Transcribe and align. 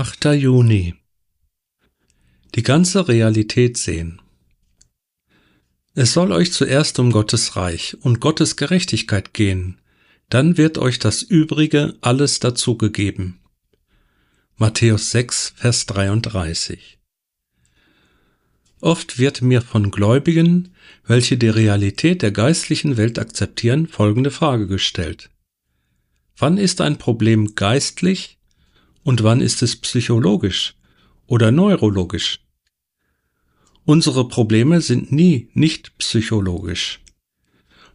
8. 0.00 0.24
Juni 0.32 0.94
Die 2.54 2.62
ganze 2.62 3.06
Realität 3.06 3.76
sehen. 3.76 4.22
Es 5.92 6.14
soll 6.14 6.32
euch 6.32 6.54
zuerst 6.54 6.98
um 6.98 7.12
Gottes 7.12 7.54
Reich 7.54 7.98
und 8.00 8.18
Gottes 8.18 8.56
Gerechtigkeit 8.56 9.34
gehen, 9.34 9.78
dann 10.30 10.56
wird 10.56 10.78
euch 10.78 11.00
das 11.00 11.20
Übrige 11.20 11.98
alles 12.00 12.40
dazugegeben. 12.40 13.40
Matthäus 14.56 15.10
6, 15.10 15.52
Vers 15.56 15.84
33 15.84 16.98
Oft 18.80 19.18
wird 19.18 19.42
mir 19.42 19.60
von 19.60 19.90
Gläubigen, 19.90 20.74
welche 21.04 21.36
die 21.36 21.50
Realität 21.50 22.22
der 22.22 22.32
geistlichen 22.32 22.96
Welt 22.96 23.18
akzeptieren, 23.18 23.86
folgende 23.86 24.30
Frage 24.30 24.66
gestellt. 24.66 25.28
Wann 26.38 26.56
ist 26.56 26.80
ein 26.80 26.96
Problem 26.96 27.54
geistlich 27.54 28.39
und 29.02 29.22
wann 29.22 29.40
ist 29.40 29.62
es 29.62 29.76
psychologisch 29.76 30.74
oder 31.26 31.50
neurologisch? 31.50 32.40
Unsere 33.84 34.28
Probleme 34.28 34.80
sind 34.80 35.10
nie 35.10 35.48
nicht 35.54 35.96
psychologisch. 35.98 37.00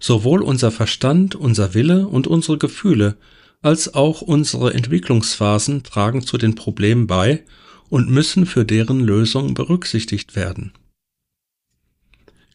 Sowohl 0.00 0.42
unser 0.42 0.70
Verstand, 0.70 1.34
unser 1.34 1.74
Wille 1.74 2.08
und 2.08 2.26
unsere 2.26 2.58
Gefühle 2.58 3.16
als 3.62 3.94
auch 3.94 4.20
unsere 4.20 4.74
Entwicklungsphasen 4.74 5.82
tragen 5.84 6.22
zu 6.22 6.36
den 6.36 6.54
Problemen 6.54 7.06
bei 7.06 7.44
und 7.88 8.10
müssen 8.10 8.44
für 8.44 8.64
deren 8.64 9.00
Lösung 9.00 9.54
berücksichtigt 9.54 10.36
werden. 10.36 10.72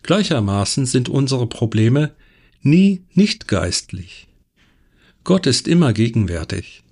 Gleichermaßen 0.03 0.85
sind 0.85 1.09
unsere 1.09 1.47
Probleme 1.47 2.15
nie 2.61 3.03
nicht 3.13 3.47
geistlich. 3.47 4.27
Gott 5.23 5.47
ist 5.47 5.67
immer 5.67 5.93
gegenwärtig. 5.93 6.83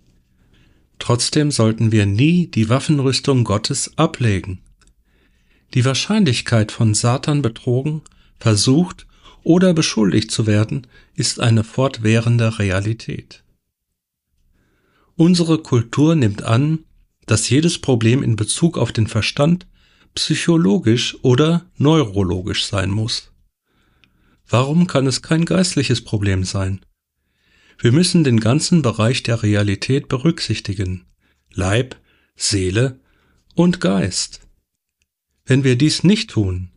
Trotzdem 1.00 1.52
sollten 1.52 1.92
wir 1.92 2.06
nie 2.06 2.48
die 2.48 2.70
Waffenrüstung 2.70 3.44
Gottes 3.44 3.98
ablegen. 3.98 4.60
Die 5.74 5.86
Wahrscheinlichkeit 5.86 6.72
von 6.72 6.94
Satan 6.94 7.42
betrogen, 7.42 8.02
versucht 8.40 9.06
oder 9.44 9.74
beschuldigt 9.74 10.32
zu 10.32 10.48
werden, 10.48 10.88
ist 11.16 11.40
eine 11.40 11.64
fortwährende 11.64 12.60
Realität. 12.60 13.44
Unsere 15.16 15.60
Kultur 15.60 16.16
nimmt 16.16 16.44
an, 16.44 16.80
dass 17.26 17.50
jedes 17.50 17.80
Problem 17.80 18.24
in 18.24 18.36
Bezug 18.36 18.78
auf 18.78 18.92
den 18.92 19.08
Verstand 19.08 19.68
psychologisch 20.16 21.18
oder 21.24 21.66
neurologisch 21.78 22.66
sein 22.66 22.90
muss. 22.90 23.32
Warum 24.50 24.88
kann 24.88 25.06
es 25.08 25.22
kein 25.22 25.46
geistliches 25.46 26.04
Problem 26.04 26.44
sein? 26.44 26.80
Wir 27.80 27.92
müssen 27.92 28.24
den 28.24 28.40
ganzen 28.40 28.82
Bereich 28.82 29.24
der 29.24 29.44
Realität 29.44 30.08
berücksichtigen. 30.08 31.06
Leib, 31.54 31.96
Seele 32.36 33.00
und 33.56 33.82
Geist. 33.82 34.42
Wenn 35.46 35.64
wir 35.64 35.76
dies 35.76 36.04
nicht 36.04 36.32
tun, 36.32 36.70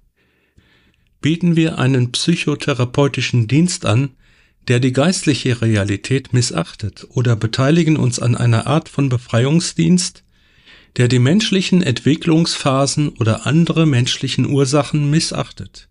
bieten 1.20 1.56
wir 1.56 1.78
einen 1.78 2.12
psychotherapeutischen 2.12 3.46
Dienst 3.46 3.84
an, 3.84 4.10
der 4.68 4.80
die 4.80 4.92
geistliche 4.92 5.60
Realität 5.60 6.32
missachtet 6.32 7.06
oder 7.10 7.36
beteiligen 7.36 7.96
uns 7.96 8.18
an 8.18 8.34
einer 8.36 8.66
Art 8.66 8.88
von 8.88 9.08
Befreiungsdienst, 9.08 10.24
der 10.96 11.08
die 11.08 11.18
menschlichen 11.18 11.82
Entwicklungsphasen 11.82 13.10
oder 13.10 13.46
andere 13.46 13.86
menschlichen 13.86 14.46
Ursachen 14.46 15.10
missachtet. 15.10 15.89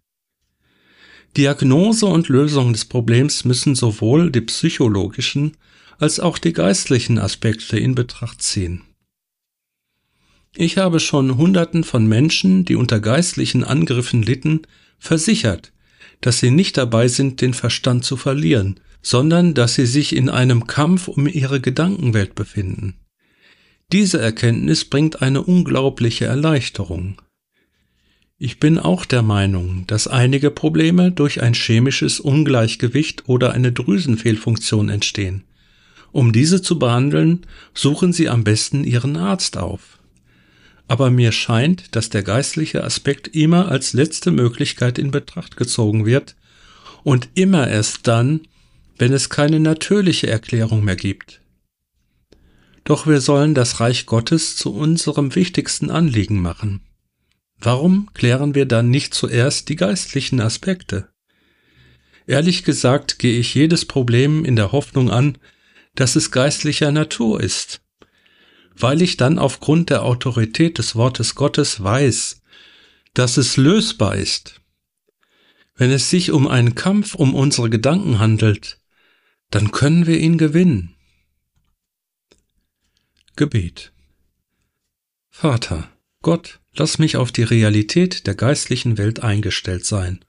Diagnose 1.37 2.05
und 2.05 2.27
Lösung 2.27 2.73
des 2.73 2.85
Problems 2.85 3.45
müssen 3.45 3.75
sowohl 3.75 4.31
die 4.31 4.41
psychologischen 4.41 5.57
als 5.99 6.19
auch 6.19 6.37
die 6.37 6.53
geistlichen 6.53 7.19
Aspekte 7.19 7.77
in 7.77 7.93
Betracht 7.93 8.41
ziehen. 8.41 8.81
Ich 10.55 10.77
habe 10.77 10.99
schon 10.99 11.37
Hunderten 11.37 11.83
von 11.83 12.07
Menschen, 12.07 12.65
die 12.65 12.75
unter 12.75 12.99
geistlichen 12.99 13.63
Angriffen 13.63 14.23
litten, 14.23 14.61
versichert, 14.97 15.71
dass 16.21 16.39
sie 16.39 16.51
nicht 16.51 16.77
dabei 16.77 17.07
sind, 17.07 17.41
den 17.41 17.53
Verstand 17.53 18.03
zu 18.03 18.17
verlieren, 18.17 18.79
sondern 19.01 19.53
dass 19.53 19.75
sie 19.75 19.85
sich 19.85 20.15
in 20.15 20.29
einem 20.29 20.67
Kampf 20.67 21.07
um 21.07 21.27
ihre 21.27 21.61
Gedankenwelt 21.61 22.35
befinden. 22.35 22.95
Diese 23.91 24.19
Erkenntnis 24.19 24.85
bringt 24.85 25.21
eine 25.21 25.41
unglaubliche 25.41 26.25
Erleichterung. 26.25 27.21
Ich 28.41 28.57
bin 28.57 28.79
auch 28.79 29.03
der 29.03 29.21
Meinung, 29.21 29.83
dass 29.87 30.07
einige 30.07 30.49
Probleme 30.49 31.11
durch 31.11 31.41
ein 31.41 31.53
chemisches 31.53 32.21
Ungleichgewicht 32.21 33.27
oder 33.27 33.51
eine 33.51 33.73
Drüsenfehlfunktion 33.73 34.87
entstehen. 34.87 35.43
Um 36.13 36.31
diese 36.31 36.61
zu 36.61 36.79
behandeln, 36.79 37.45
suchen 37.73 38.13
Sie 38.13 38.29
am 38.29 38.45
besten 38.45 38.85
Ihren 38.85 39.17
Arzt 39.17 39.57
auf. 39.57 39.99
Aber 40.87 41.11
mir 41.11 41.33
scheint, 41.33 41.93
dass 41.97 42.09
der 42.09 42.23
geistliche 42.23 42.85
Aspekt 42.85 43.27
immer 43.27 43.67
als 43.67 43.91
letzte 43.91 44.31
Möglichkeit 44.31 44.97
in 44.99 45.11
Betracht 45.11 45.57
gezogen 45.57 46.05
wird 46.05 46.37
und 47.03 47.27
immer 47.33 47.67
erst 47.67 48.07
dann, 48.07 48.47
wenn 48.97 49.11
es 49.11 49.29
keine 49.29 49.59
natürliche 49.59 50.27
Erklärung 50.27 50.85
mehr 50.85 50.95
gibt. 50.95 51.41
Doch 52.85 53.05
wir 53.05 53.19
sollen 53.19 53.53
das 53.53 53.81
Reich 53.81 54.05
Gottes 54.05 54.55
zu 54.55 54.73
unserem 54.73 55.35
wichtigsten 55.35 55.91
Anliegen 55.91 56.41
machen. 56.41 56.79
Warum 57.61 58.09
klären 58.13 58.55
wir 58.55 58.65
dann 58.65 58.89
nicht 58.89 59.13
zuerst 59.13 59.69
die 59.69 59.75
geistlichen 59.75 60.39
Aspekte? 60.39 61.09
Ehrlich 62.25 62.63
gesagt 62.63 63.19
gehe 63.19 63.39
ich 63.39 63.53
jedes 63.53 63.85
Problem 63.85 64.45
in 64.45 64.55
der 64.55 64.71
Hoffnung 64.71 65.09
an, 65.09 65.37
dass 65.95 66.15
es 66.15 66.31
geistlicher 66.31 66.91
Natur 66.91 67.41
ist, 67.41 67.81
weil 68.75 69.01
ich 69.01 69.17
dann 69.17 69.39
aufgrund 69.39 69.89
der 69.89 70.03
Autorität 70.03 70.77
des 70.77 70.95
Wortes 70.95 71.35
Gottes 71.35 71.83
weiß, 71.83 72.41
dass 73.13 73.37
es 73.37 73.57
lösbar 73.57 74.15
ist. 74.15 74.61
Wenn 75.75 75.91
es 75.91 76.09
sich 76.09 76.31
um 76.31 76.47
einen 76.47 76.75
Kampf 76.75 77.15
um 77.15 77.33
unsere 77.33 77.69
Gedanken 77.69 78.19
handelt, 78.19 78.79
dann 79.49 79.71
können 79.71 80.07
wir 80.07 80.19
ihn 80.19 80.37
gewinnen. 80.37 80.95
Gebet 83.35 83.91
Vater, 85.29 85.89
Gott, 86.21 86.59
Lass 86.75 86.99
mich 86.99 87.17
auf 87.17 87.31
die 87.31 87.43
Realität 87.43 88.27
der 88.27 88.35
geistlichen 88.35 88.97
Welt 88.97 89.21
eingestellt 89.21 89.85
sein 89.85 90.23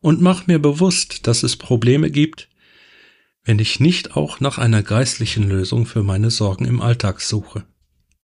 und 0.00 0.20
mach 0.20 0.46
mir 0.46 0.58
bewusst, 0.58 1.26
dass 1.26 1.42
es 1.42 1.56
Probleme 1.56 2.10
gibt, 2.10 2.48
wenn 3.44 3.58
ich 3.58 3.80
nicht 3.80 4.16
auch 4.16 4.40
nach 4.40 4.58
einer 4.58 4.82
geistlichen 4.82 5.48
Lösung 5.48 5.86
für 5.86 6.02
meine 6.02 6.30
Sorgen 6.30 6.66
im 6.66 6.80
Alltag 6.80 7.20
suche. 7.20 7.64